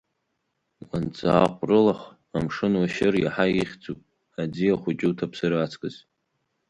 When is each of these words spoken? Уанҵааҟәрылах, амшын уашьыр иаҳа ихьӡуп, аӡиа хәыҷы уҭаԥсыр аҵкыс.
Уанҵааҟәрылах, 0.89 2.01
амшын 2.35 2.73
уашьыр 2.79 3.15
иаҳа 3.19 3.45
ихьӡуп, 3.59 3.99
аӡиа 4.41 4.81
хәыҷы 4.81 5.07
уҭаԥсыр 5.09 5.53
аҵкыс. 5.63 5.95